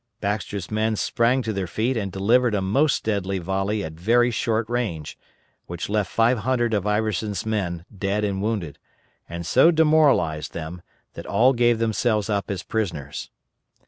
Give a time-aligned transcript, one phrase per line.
[0.19, 4.67] Baxter's men sprang to their feet and delivered a most deadly volley at very short
[4.67, 5.15] range,
[5.67, 8.79] which left 500 of Iverson's men dead and wounded,
[9.29, 10.81] and so demoralized them,
[11.13, 13.29] that all gave themselves up as prisoners.